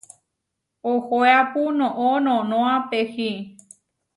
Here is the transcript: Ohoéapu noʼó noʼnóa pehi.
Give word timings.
Ohoéapu 0.91 1.61
noʼó 1.77 2.07
noʼnóa 2.25 2.73
pehi. 2.89 3.29